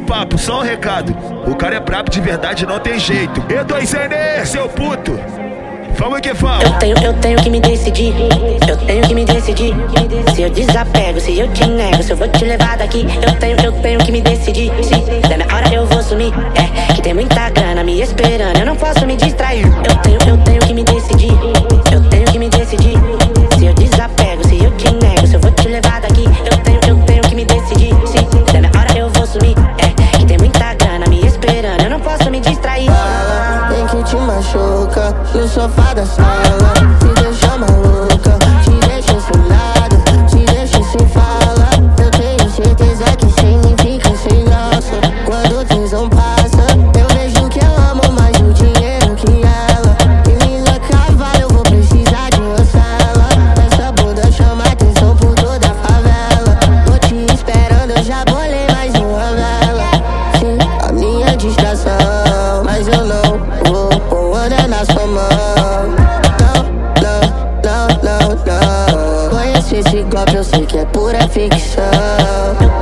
[0.00, 1.16] papo, só um recado.
[1.46, 3.40] O cara é brabo de verdade, não tem jeito.
[3.42, 5.18] E2N, seu puto.
[5.98, 6.64] Vamos que vamos.
[6.64, 8.14] Eu tenho, eu tenho que me decidir.
[8.68, 9.74] Eu tenho que me decidir.
[10.34, 13.06] Se eu desapego, se eu te nego, se eu vou te levar daqui.
[13.26, 14.70] Eu tenho, eu tenho que me decidir.
[14.84, 14.94] Se
[15.28, 16.32] der minha hora eu vou sumir.
[16.54, 18.58] É que tem muita grana me esperando.
[18.58, 19.65] Eu não posso me distrair.
[34.96, 36.72] Machuca no sofá da sala.
[36.98, 39.96] Te deixa maluca, te deixa ensinado,
[40.28, 41.68] te deixa sem fala.
[41.98, 45.00] Eu tenho certeza que sem mim fica sem graça.
[45.24, 46.66] Quando o tesão passa,
[46.98, 49.96] eu vejo que eu amo mais o dinheiro que ela.
[50.28, 53.28] E mina cavalo, eu vou precisar de uma sala.
[53.66, 56.58] Essa bunda chama atenção por toda a favela.
[56.86, 59.90] Tô te esperando, eu já bolei mais uma vela.
[60.40, 64.05] Sim, a minha distração, mas eu não vou
[64.46, 65.28] onda na sua mão.
[66.40, 66.62] Não,
[67.02, 67.20] não,
[67.64, 69.30] não, não, não.
[69.30, 71.84] Conheço esse golpe, eu sei que é pura ficção.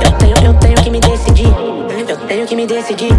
[0.03, 1.53] Eu tenho, eu tenho que me decidir.
[2.07, 3.11] Eu tenho que me decidir.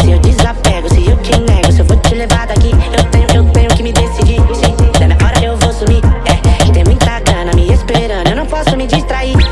[0.00, 2.70] Se eu desapego, se eu te nego, se eu vou te levar daqui.
[2.96, 4.40] Eu tenho, eu tenho que me decidir.
[4.54, 6.02] Se der minha hora eu vou sumir.
[6.26, 8.28] É que tem muita grana me esperando.
[8.28, 9.45] Eu não posso me distrair.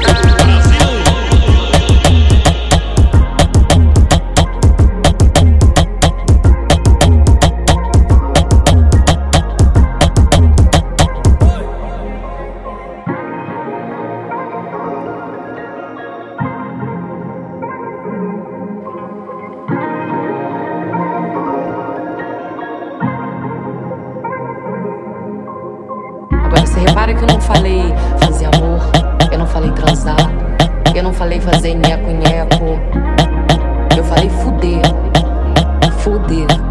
[27.04, 27.82] Repara que eu não falei
[28.18, 28.80] fazer amor,
[29.30, 30.16] eu não falei transar,
[30.94, 32.80] eu não falei fazer nheco-nheco.
[33.94, 34.80] Eu falei fuder.
[35.98, 36.63] Fuder.